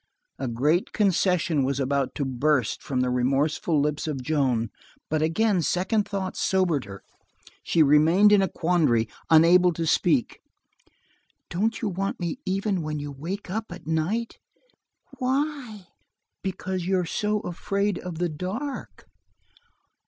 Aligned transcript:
A 0.39 0.47
great 0.47 0.93
concession 0.93 1.63
was 1.63 1.79
about 1.79 2.15
to 2.15 2.25
burst 2.25 2.81
from 2.81 3.01
the 3.01 3.11
remorseful 3.11 3.79
lips 3.79 4.07
of 4.07 4.19
Joan, 4.23 4.71
but 5.11 5.21
again 5.21 5.61
second 5.61 6.09
thought 6.09 6.35
sobered 6.35 6.85
her. 6.85 7.03
She 7.61 7.83
remained 7.83 8.31
in 8.31 8.41
a 8.41 8.47
quandary, 8.47 9.07
unable 9.29 9.71
to 9.73 9.85
speak. 9.85 10.39
"Don't 11.51 11.83
you 11.83 11.87
want 11.87 12.19
me 12.19 12.39
even 12.47 12.81
when 12.81 12.97
you 12.97 13.11
wake 13.11 13.47
up 13.51 13.71
at 13.71 13.85
night?" 13.85 14.39
"Why?" 15.19 15.85
"Because 16.41 16.85
you're 16.87 17.05
so 17.05 17.41
afraid 17.41 17.99
of 17.99 18.17
the 18.17 18.27
dark." 18.29 19.05